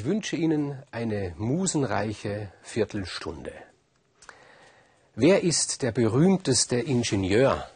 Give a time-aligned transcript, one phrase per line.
[0.00, 3.52] Ich wünsche Ihnen eine musenreiche Viertelstunde.
[5.14, 7.68] Wer ist der berühmteste Ingenieur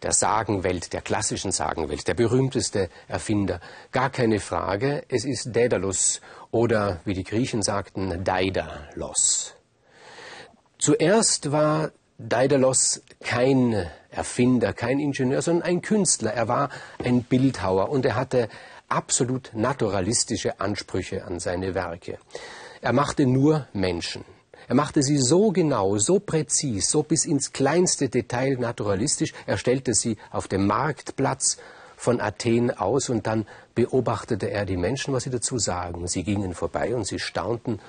[0.00, 3.58] der Sagenwelt, der klassischen Sagenwelt, der berühmteste Erfinder?
[3.90, 6.20] Gar keine Frage, es ist Daedalus
[6.52, 9.56] oder, wie die Griechen sagten, Daidalos.
[10.78, 16.32] Zuerst war Daedalus kein Erfinder, kein Ingenieur, sondern ein Künstler.
[16.32, 16.70] Er war
[17.02, 18.48] ein Bildhauer und er hatte
[18.94, 22.18] absolut naturalistische Ansprüche an seine Werke.
[22.80, 24.24] Er machte nur Menschen.
[24.68, 29.34] Er machte sie so genau, so präzis, so bis ins kleinste Detail naturalistisch.
[29.46, 31.58] Er stellte sie auf dem Marktplatz
[31.96, 36.06] von Athen aus und dann beobachtete er die Menschen, was sie dazu sagen.
[36.06, 37.80] Sie gingen vorbei und sie staunten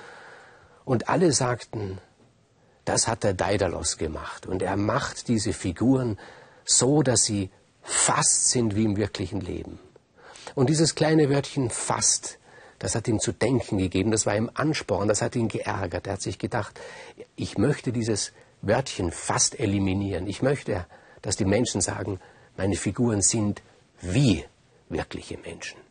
[0.84, 1.98] und alle sagten,
[2.84, 6.18] das hat der Daedalus gemacht und er macht diese Figuren
[6.64, 7.50] so, dass sie
[7.82, 9.78] fast sind wie im wirklichen Leben.
[10.54, 12.38] Und dieses kleine Wörtchen fast,
[12.78, 16.06] das hat ihm zu denken gegeben, das war ihm Ansporn, das hat ihn geärgert.
[16.06, 16.78] Er hat sich gedacht,
[17.34, 20.26] ich möchte dieses Wörtchen fast eliminieren.
[20.26, 20.86] Ich möchte,
[21.22, 22.20] dass die Menschen sagen,
[22.56, 23.62] meine Figuren sind
[24.00, 24.44] wie
[24.88, 25.85] wirkliche Menschen.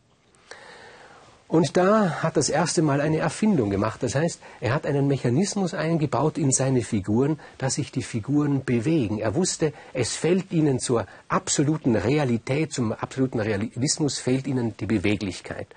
[1.47, 4.01] Und da hat das erste Mal eine Erfindung gemacht.
[4.01, 9.19] Das heißt, er hat einen Mechanismus eingebaut in seine Figuren, dass sich die Figuren bewegen.
[9.19, 15.67] Er wusste, es fällt ihnen zur absoluten Realität, zum absoluten Realismus fehlt ihnen die Beweglichkeit.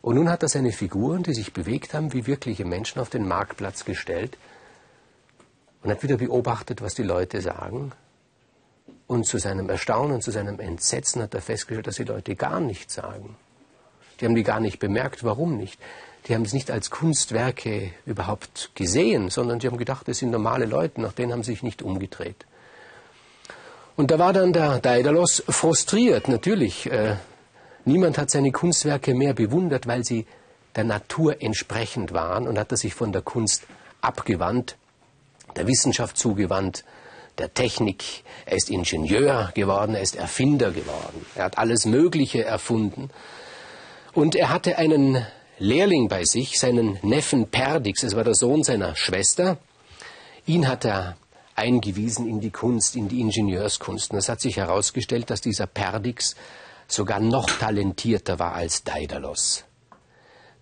[0.00, 3.28] Und nun hat er seine Figuren, die sich bewegt haben, wie wirkliche Menschen auf den
[3.28, 4.38] Marktplatz gestellt
[5.82, 7.92] und hat wieder beobachtet, was die Leute sagen.
[9.06, 12.94] Und zu seinem Erstaunen, zu seinem Entsetzen hat er festgestellt, dass die Leute gar nichts
[12.94, 13.36] sagen.
[14.20, 15.24] Die haben die gar nicht bemerkt.
[15.24, 15.78] Warum nicht?
[16.26, 20.66] Die haben es nicht als Kunstwerke überhaupt gesehen, sondern sie haben gedacht, das sind normale
[20.66, 22.44] Leute, nach denen haben sie sich nicht umgedreht.
[23.96, 26.90] Und da war dann der Daedalus frustriert, natürlich.
[26.90, 27.16] Äh,
[27.84, 30.26] niemand hat seine Kunstwerke mehr bewundert, weil sie
[30.76, 33.66] der Natur entsprechend waren und hat er sich von der Kunst
[34.00, 34.76] abgewandt,
[35.56, 36.84] der Wissenschaft zugewandt,
[37.38, 38.22] der Technik.
[38.46, 41.26] Er ist Ingenieur geworden, er ist Erfinder geworden.
[41.34, 43.10] Er hat alles Mögliche erfunden.
[44.12, 45.26] Und er hatte einen
[45.58, 49.58] Lehrling bei sich, seinen Neffen Perdix, es war der Sohn seiner Schwester.
[50.46, 51.16] Ihn hat er
[51.56, 54.12] eingewiesen in die Kunst, in die Ingenieurskunst.
[54.12, 56.36] Und es hat sich herausgestellt, dass dieser Perdix
[56.86, 59.64] sogar noch talentierter war als Daedalus.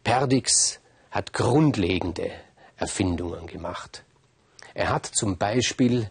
[0.02, 0.80] Perdix
[1.10, 2.30] hat grundlegende
[2.76, 4.04] Erfindungen gemacht.
[4.74, 6.10] Er hat zum Beispiel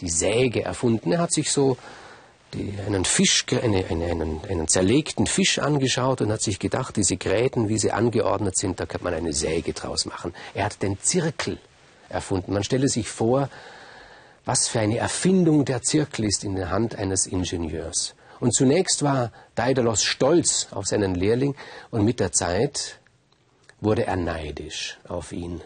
[0.00, 1.12] die Säge erfunden.
[1.12, 1.76] Er hat sich so
[2.54, 7.16] die, einen Fisch, eine, eine, einen, einen zerlegten Fisch angeschaut und hat sich gedacht, diese
[7.16, 10.32] Gräten, wie sie angeordnet sind, da kann man eine Säge draus machen.
[10.54, 11.58] Er hat den Zirkel
[12.08, 12.52] erfunden.
[12.52, 13.50] Man stelle sich vor,
[14.44, 18.14] was für eine Erfindung der Zirkel ist in der Hand eines Ingenieurs.
[18.40, 21.54] Und zunächst war Daedalus stolz auf seinen Lehrling
[21.90, 23.00] und mit der Zeit
[23.80, 25.60] wurde er neidisch auf ihn.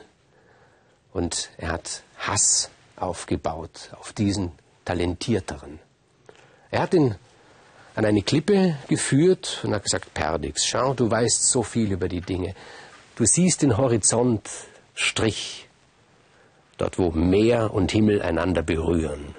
[1.13, 4.53] Und er hat Hass aufgebaut auf diesen
[4.85, 5.81] Talentierteren.
[6.71, 7.15] Er hat ihn
[7.95, 12.21] an eine Klippe geführt und hat gesagt, Perdix, schau, du weißt so viel über die
[12.21, 12.55] Dinge.
[13.17, 15.69] Du siehst den Horizontstrich,
[16.77, 19.35] dort wo Meer und Himmel einander berühren.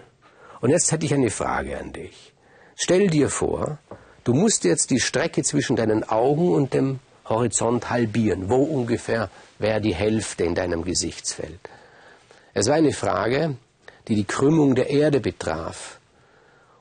[0.59, 2.33] Und jetzt hätte ich eine Frage an dich.
[2.75, 3.77] Stell dir vor,
[4.23, 8.49] du musst jetzt die Strecke zwischen deinen Augen und dem Horizont halbieren.
[8.49, 9.29] Wo ungefähr
[9.59, 11.59] wäre die Hälfte in deinem Gesichtsfeld?
[12.53, 13.55] Es war eine Frage,
[14.07, 15.99] die die Krümmung der Erde betraf.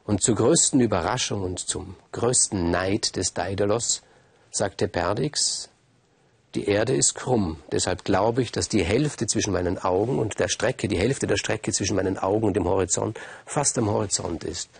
[0.09, 4.01] Und zur größten Überraschung und zum größten Neid des Daedalus
[4.51, 5.69] sagte Perdix,
[6.55, 10.49] die Erde ist krumm, deshalb glaube ich, dass die Hälfte zwischen meinen Augen und der
[10.49, 14.71] Strecke, die Hälfte der Strecke zwischen meinen Augen und dem Horizont fast am Horizont ist.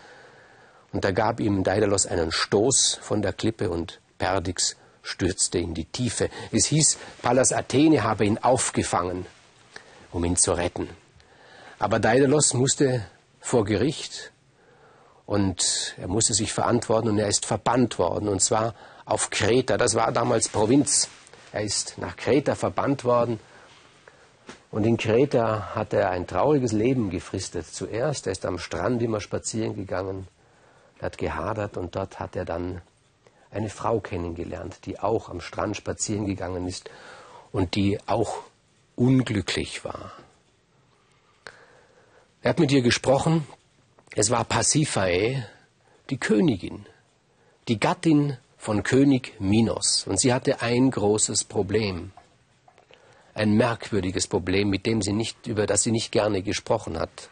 [0.95, 5.85] Und da gab ihm Daedalus einen Stoß von der Klippe und Perdix stürzte in die
[5.85, 6.31] Tiefe.
[6.53, 9.27] Es hieß, Pallas Athene habe ihn aufgefangen,
[10.11, 10.89] um ihn zu retten.
[11.79, 13.05] Aber Daedalus musste
[13.41, 14.33] vor Gericht
[15.29, 19.77] und er musste sich verantworten und er ist verbannt worden, und zwar auf Kreta.
[19.77, 21.11] Das war damals Provinz.
[21.53, 23.39] Er ist nach Kreta verbannt worden.
[24.71, 27.67] Und in Kreta hat er ein trauriges Leben gefristet.
[27.67, 30.27] Zuerst, er ist am Strand immer spazieren gegangen,
[30.99, 32.81] er hat gehadert und dort hat er dann
[33.51, 36.89] eine Frau kennengelernt, die auch am Strand spazieren gegangen ist
[37.53, 38.39] und die auch
[38.97, 40.11] unglücklich war.
[42.41, 43.47] Er hat mit ihr gesprochen
[44.15, 45.47] es war Pasiphae,
[46.11, 46.87] die Königin,
[47.69, 50.05] die Gattin von König Minos.
[50.07, 52.13] Und sie hatte ein großes Problem.
[53.35, 57.31] Ein merkwürdiges Problem, mit dem sie nicht, über das sie nicht gerne gesprochen hat.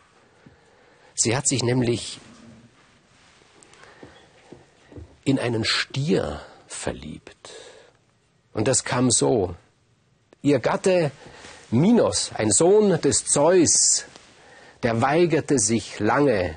[1.14, 2.20] Sie hat sich nämlich
[5.24, 7.50] in einen Stier verliebt.
[8.52, 9.56] Und das kam so.
[10.42, 11.10] Ihr Gatte
[11.72, 14.04] Minos, ein Sohn des Zeus,
[14.84, 16.56] der weigerte sich lange,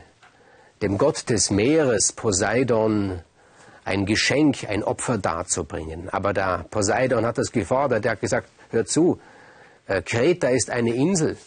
[0.82, 3.22] dem Gott des Meeres Poseidon
[3.84, 6.10] ein Geschenk, ein Opfer darzubringen.
[6.10, 8.06] Aber der Poseidon hat das gefordert.
[8.06, 9.20] Er hat gesagt, hör zu,
[9.88, 11.38] äh, Kreta ist eine Insel.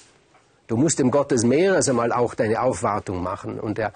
[0.66, 3.60] Du musst dem Gott des Meeres einmal auch deine Aufwartung machen.
[3.60, 3.92] Und er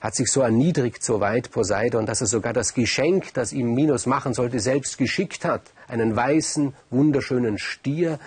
[0.00, 4.06] hat sich so erniedrigt, so weit Poseidon, dass er sogar das Geschenk, das ihm Minos
[4.06, 5.62] machen sollte, selbst geschickt hat.
[5.88, 8.18] Einen weißen, wunderschönen Stier,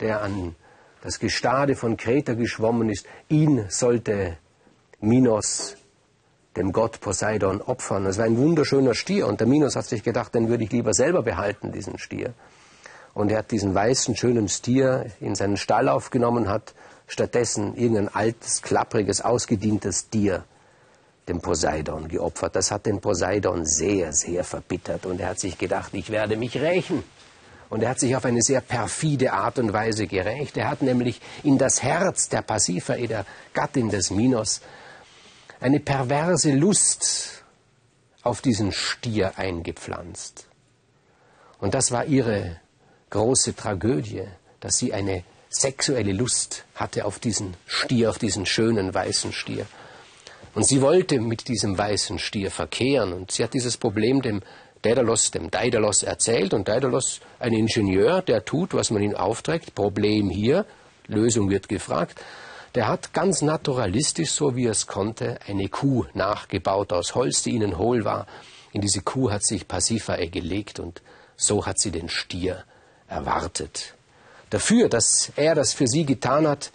[0.00, 0.54] der an
[1.02, 3.06] das Gestade von Kreta geschwommen ist.
[3.28, 4.36] Ihn sollte
[5.00, 5.76] Minos
[6.56, 8.04] dem Gott Poseidon opfern.
[8.04, 10.94] Das war ein wunderschöner Stier und der Minos hat sich gedacht, den würde ich lieber
[10.94, 12.34] selber behalten, diesen Stier.
[13.12, 16.74] Und er hat diesen weißen, schönen Stier in seinen Stall aufgenommen, hat
[17.06, 20.44] stattdessen irgendein altes, klappriges, ausgedientes Tier
[21.28, 22.56] dem Poseidon geopfert.
[22.56, 26.60] Das hat den Poseidon sehr, sehr verbittert und er hat sich gedacht, ich werde mich
[26.60, 27.02] rächen.
[27.70, 30.56] Und er hat sich auf eine sehr perfide Art und Weise gerecht.
[30.56, 34.60] Er hat nämlich in das Herz der Pasiphae, der Gattin des Minos,
[35.60, 37.44] eine perverse Lust
[38.22, 40.46] auf diesen Stier eingepflanzt.
[41.58, 42.60] Und das war ihre
[43.10, 44.24] große Tragödie,
[44.60, 49.66] dass sie eine sexuelle Lust hatte auf diesen Stier, auf diesen schönen weißen Stier.
[50.54, 53.12] Und sie wollte mit diesem weißen Stier verkehren.
[53.12, 54.42] Und sie hat dieses Problem dem
[54.82, 56.54] Daedalus, dem Daedalus erzählt.
[56.54, 59.74] Und Daedalus, ein Ingenieur, der tut, was man ihm aufträgt.
[59.74, 60.64] Problem hier,
[61.06, 62.20] Lösung wird gefragt.
[62.74, 67.50] Der hat ganz naturalistisch, so wie er es konnte, eine Kuh nachgebaut aus Holz, die
[67.50, 68.26] ihnen hohl war.
[68.72, 71.00] In diese Kuh hat sich Pasiphae gelegt und
[71.36, 72.64] so hat sie den Stier
[73.06, 73.94] erwartet.
[74.50, 76.72] Dafür, dass er das für sie getan hat,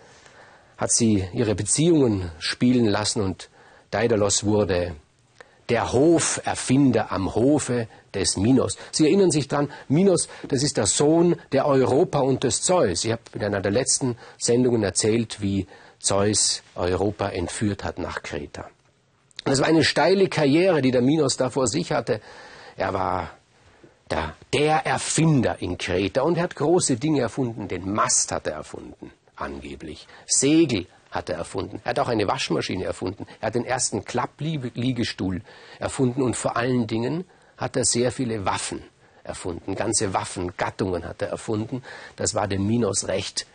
[0.78, 3.50] hat sie ihre Beziehungen spielen lassen und
[3.92, 4.96] Daedalus wurde
[5.68, 8.78] der Hoferfinder am Hofe des Minos.
[8.92, 13.04] Sie erinnern sich dran, Minos, das ist der Sohn der Europa und des Zeus.
[13.04, 15.68] Ich habe in einer der letzten Sendungen erzählt, wie
[16.00, 18.70] Zeus Europa entführt hat nach Kreta.
[19.44, 22.22] Das war eine steile Karriere, die der Minos da vor sich hatte.
[22.78, 23.32] Er war
[24.10, 27.68] der, der Erfinder in Kreta und er hat große Dinge erfunden.
[27.68, 30.08] Den Mast hat er erfunden, angeblich.
[30.26, 31.82] Segel hat er erfunden.
[31.84, 33.26] Er hat auch eine Waschmaschine erfunden.
[33.42, 35.42] Er hat den ersten Klappliegestuhl
[35.80, 37.26] erfunden und vor allen Dingen
[37.58, 38.84] hat er sehr viele Waffen
[39.24, 39.76] erfunden.
[39.76, 41.84] Ganze Waffengattungen hat er erfunden.
[42.16, 43.48] Das war dem Minos recht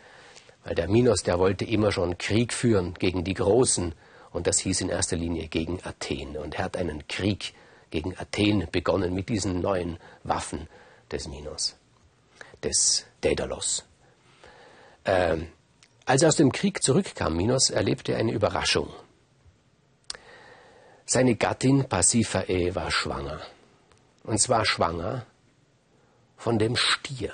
[0.65, 3.95] weil der Minos, der wollte immer schon Krieg führen gegen die Großen.
[4.33, 6.37] Und das hieß in erster Linie gegen Athen.
[6.37, 7.55] Und er hat einen Krieg
[7.91, 10.69] gegen Athen begonnen mit diesen neuen Waffen
[11.13, 11.77] des Minos,
[12.63, 13.85] des Daedalus.
[15.05, 15.49] Ähm,
[16.07, 18.89] als er aus dem Krieg zurückkam, Minos, erlebte er eine Überraschung.
[21.07, 23.41] Seine Gattin Pasiphae war schwanger.
[24.23, 25.27] Und zwar schwanger
[26.39, 27.33] von dem Stier.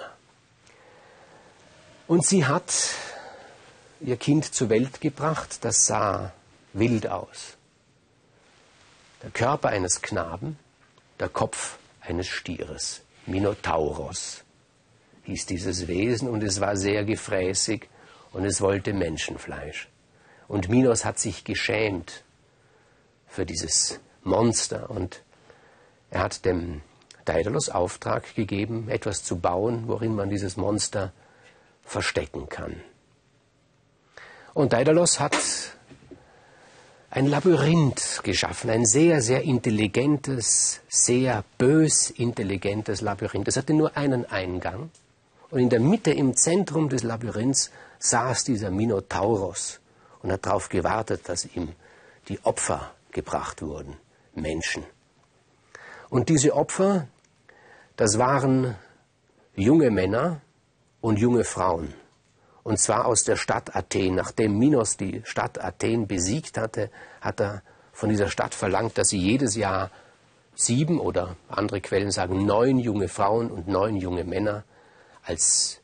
[2.08, 2.72] Und sie hat
[4.00, 6.32] ihr Kind zur Welt gebracht, das sah
[6.72, 7.56] wild aus.
[9.22, 10.58] Der Körper eines Knaben,
[11.18, 14.44] der Kopf eines Stieres, Minotauros
[15.24, 17.88] hieß dieses Wesen und es war sehr gefräßig
[18.32, 19.88] und es wollte Menschenfleisch.
[20.48, 22.24] Und Minos hat sich geschämt
[23.28, 25.22] für dieses Monster und
[26.10, 26.82] er hat dem
[27.24, 31.12] Daedalus Auftrag gegeben, etwas zu bauen, worin man dieses Monster
[31.84, 32.80] verstecken kann.
[34.54, 35.36] Und Daedalus hat
[37.10, 43.48] ein Labyrinth geschaffen, ein sehr, sehr intelligentes, sehr bös intelligentes Labyrinth.
[43.48, 44.90] Es hatte nur einen Eingang.
[45.50, 49.80] Und in der Mitte, im Zentrum des Labyrinths, saß dieser Minotauros
[50.22, 51.70] und hat darauf gewartet, dass ihm
[52.28, 53.96] die Opfer gebracht wurden,
[54.34, 54.84] Menschen.
[56.08, 57.08] Und diese Opfer,
[57.96, 58.76] das waren
[59.56, 60.40] junge Männer
[61.00, 61.92] und junge Frauen
[62.62, 64.14] und zwar aus der Stadt Athen.
[64.14, 66.90] Nachdem Minos die Stadt Athen besiegt hatte,
[67.20, 67.62] hat er
[67.92, 69.90] von dieser Stadt verlangt, dass sie jedes Jahr
[70.54, 74.64] sieben oder andere Quellen sagen neun junge Frauen und neun junge Männer
[75.22, 75.80] als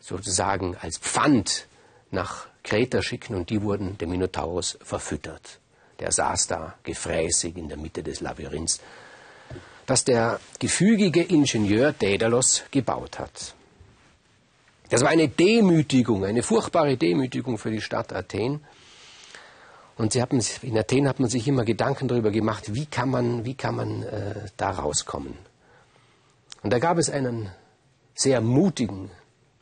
[0.00, 1.66] sozusagen als Pfand
[2.10, 5.60] nach Kreta schicken und die wurden dem Minotaurus verfüttert.
[6.00, 8.80] Der saß da gefräßig in der Mitte des Labyrinths,
[9.86, 13.54] das der gefügige Ingenieur Daedalus gebaut hat.
[14.88, 18.64] Das war eine Demütigung, eine furchtbare Demütigung für die Stadt Athen.
[19.96, 23.44] Und sie haben, in Athen hat man sich immer Gedanken darüber gemacht, wie kann man,
[23.44, 25.34] wie kann man äh, da rauskommen.
[26.62, 27.50] Und da gab es einen
[28.14, 29.10] sehr mutigen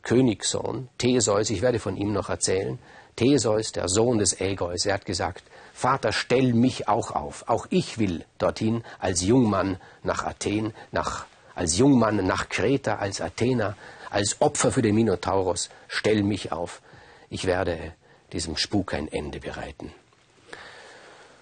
[0.03, 2.79] Königssohn, Theseus, ich werde von ihm noch erzählen.
[3.17, 5.43] Theseus, der Sohn des Ägeus, er hat gesagt,
[5.73, 7.43] Vater, stell mich auch auf.
[7.47, 13.75] Auch ich will dorthin als Jungmann nach Athen, nach als Jungmann nach Kreta, als Athener,
[14.09, 16.81] als Opfer für den Minotauros, stell mich auf.
[17.29, 17.93] Ich werde
[18.31, 19.93] diesem Spuk ein Ende bereiten.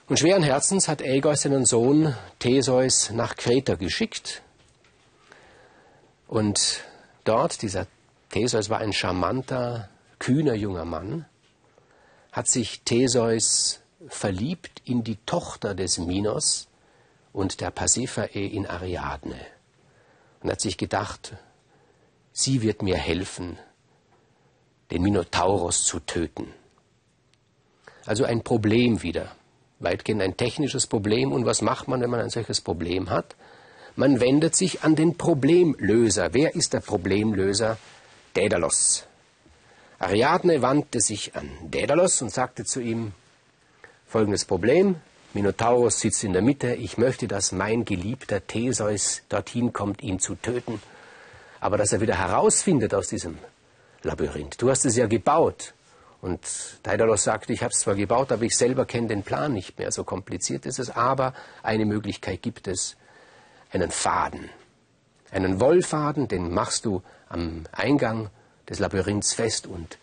[0.07, 4.43] Und schweren Herzens hat Aegeus seinen Sohn Theseus nach Kreta geschickt.
[6.27, 6.83] Und
[7.23, 7.87] dort, dieser
[8.29, 11.25] Theseus war ein charmanter, kühner junger Mann,
[12.31, 16.67] hat sich Theseus verliebt in die Tochter des Minos
[17.33, 19.39] und der Pasiphae in Ariadne.
[20.41, 21.33] Und hat sich gedacht,
[22.35, 23.57] sie wird mir helfen,
[24.91, 26.53] den Minotauros zu töten.
[28.05, 29.31] Also ein Problem wieder,
[29.79, 31.31] weitgehend ein technisches Problem.
[31.31, 33.35] Und was macht man, wenn man ein solches Problem hat?
[33.95, 36.33] Man wendet sich an den Problemlöser.
[36.33, 37.77] Wer ist der Problemlöser?
[38.33, 39.07] Daedalus.
[39.97, 43.13] Ariadne wandte sich an Daedalus und sagte zu ihm,
[44.05, 44.97] folgendes Problem,
[45.33, 50.35] Minotauros sitzt in der Mitte, ich möchte, dass mein geliebter Theseus dorthin kommt, ihn zu
[50.35, 50.81] töten,
[51.59, 53.37] aber dass er wieder herausfindet aus diesem
[54.03, 54.61] Labyrinth.
[54.61, 55.73] Du hast es ja gebaut.
[56.21, 56.41] Und
[56.83, 59.91] Daedalus sagte, ich habe es zwar gebaut, aber ich selber kenne den Plan nicht mehr.
[59.91, 62.95] So kompliziert ist es, aber eine Möglichkeit gibt es,
[63.71, 64.49] einen Faden.
[65.31, 68.29] Einen Wollfaden, den machst du am Eingang
[68.69, 69.97] des Labyrinths fest und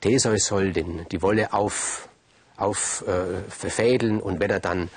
[0.00, 2.08] Theseus soll den, die Wolle auf,
[2.56, 4.88] auf äh, und wenn er dann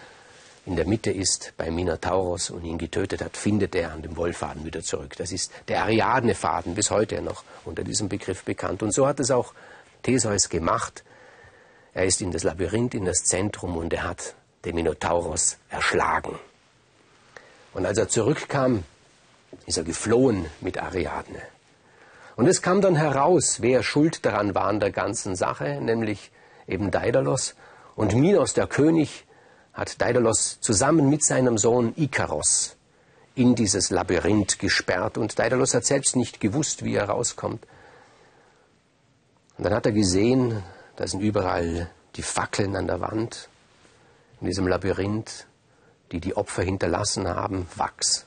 [0.66, 4.64] in der Mitte ist bei Minotauros und ihn getötet hat, findet er an dem Wollfaden
[4.64, 5.16] wieder zurück.
[5.18, 8.82] Das ist der Ariadne-Faden, bis heute noch unter diesem Begriff bekannt.
[8.82, 9.54] Und so hat es auch
[10.04, 11.04] Theseus gemacht.
[11.94, 16.40] Er ist in das Labyrinth, in das Zentrum und er hat den Minotauros erschlagen.
[17.74, 18.86] Und als er zurückkam,
[19.66, 21.42] ist er geflohen mit Ariadne.
[22.36, 26.32] Und es kam dann heraus, wer schuld daran war an der ganzen Sache, nämlich
[26.68, 27.56] eben Daedalus.
[27.96, 29.26] Und Minos, der König,
[29.74, 32.76] hat Daedalus zusammen mit seinem Sohn Ikaros
[33.36, 35.18] in dieses Labyrinth gesperrt.
[35.18, 37.66] Und Daedalus hat selbst nicht gewusst, wie er rauskommt.
[39.58, 40.64] Und dann hat er gesehen,
[40.96, 43.50] da sind überall die Fackeln an der Wand
[44.40, 45.48] in diesem Labyrinth,
[46.12, 48.26] die die Opfer hinterlassen haben, Wachs.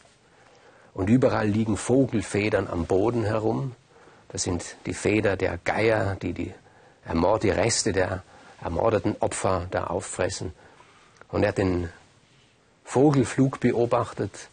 [0.95, 3.77] Und überall liegen Vogelfedern am Boden herum.
[4.29, 6.55] Das sind die Feder der Geier, die die,
[7.43, 8.23] die Reste der
[8.61, 10.53] ermordeten Opfer da auffressen.
[11.37, 11.91] Und er hat den
[12.85, 14.49] Vogelflug beobachtet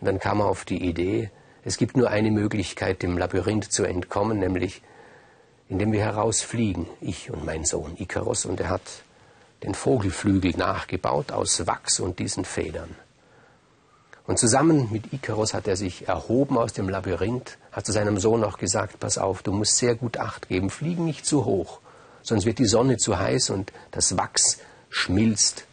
[0.00, 1.28] und dann kam er auf die Idee,
[1.66, 4.80] es gibt nur eine Möglichkeit, dem Labyrinth zu entkommen, nämlich
[5.68, 8.46] indem wir herausfliegen, ich und mein Sohn Ikarus.
[8.46, 8.80] Und er hat
[9.64, 12.96] den Vogelflügel nachgebaut aus Wachs und diesen Federn.
[14.26, 18.44] Und zusammen mit Ikarus hat er sich erhoben aus dem Labyrinth, hat zu seinem Sohn
[18.44, 21.80] auch gesagt, pass auf, du musst sehr gut Acht geben, flieg nicht zu hoch,
[22.22, 25.66] sonst wird die Sonne zu heiß und das Wachs schmilzt.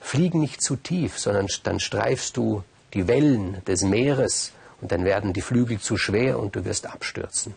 [0.00, 2.64] Flieg nicht zu tief, sondern dann streifst du
[2.94, 7.54] die Wellen des Meeres und dann werden die Flügel zu schwer und du wirst abstürzen.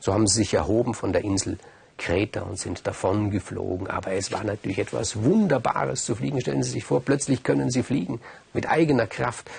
[0.00, 1.58] So haben sie sich erhoben von der Insel
[1.98, 3.88] Kreta und sind davon geflogen.
[3.88, 6.40] Aber es war natürlich etwas Wunderbares zu fliegen.
[6.40, 8.20] Stellen Sie sich vor, plötzlich können sie fliegen
[8.54, 9.50] mit eigener Kraft.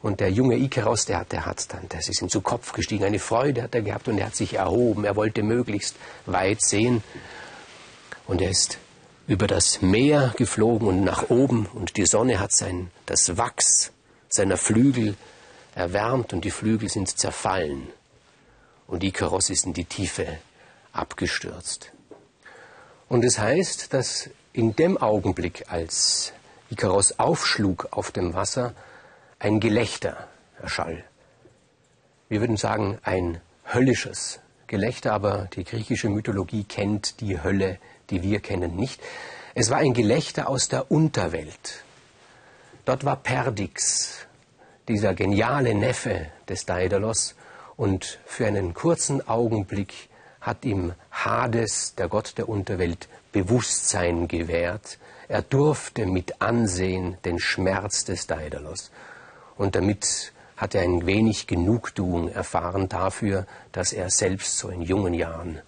[0.00, 3.18] Und der junge Ikeros, der, der hat dann, das ist ihm zu Kopf gestiegen, eine
[3.18, 5.04] Freude hat er gehabt und er hat sich erhoben.
[5.04, 7.02] Er wollte möglichst weit sehen.
[8.28, 8.78] Und er ist
[9.28, 13.92] über das Meer geflogen und nach oben und die Sonne hat sein, das Wachs
[14.30, 15.16] seiner Flügel
[15.74, 17.88] erwärmt und die Flügel sind zerfallen.
[18.86, 20.38] Und Ikaros ist in die Tiefe
[20.92, 21.92] abgestürzt.
[23.10, 26.32] Und es heißt, dass in dem Augenblick, als
[26.70, 28.74] Ikaros aufschlug auf dem Wasser,
[29.38, 30.26] ein Gelächter
[30.60, 31.04] erschall.
[32.30, 33.42] Wir würden sagen, ein
[33.72, 37.78] höllisches Gelächter, aber die griechische Mythologie kennt die Hölle,
[38.10, 39.00] die wir kennen, nicht.
[39.54, 41.82] Es war ein Gelächter aus der Unterwelt.
[42.84, 44.26] Dort war Perdix,
[44.86, 47.34] dieser geniale Neffe des Daedalus,
[47.76, 50.08] und für einen kurzen Augenblick
[50.40, 54.98] hat ihm Hades, der Gott der Unterwelt, Bewusstsein gewährt.
[55.28, 58.90] Er durfte mit ansehen den Schmerz des Daedalus.
[59.56, 65.14] Und damit hat er ein wenig Genugtuung erfahren dafür, dass er selbst so in jungen
[65.14, 65.62] Jahren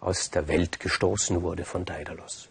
[0.00, 2.48] aus der Welt gestoßen wurde von Daedalus.